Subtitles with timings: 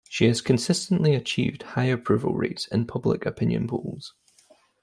[0.09, 4.15] She has consistently achieved high approval rates in public opinion polls.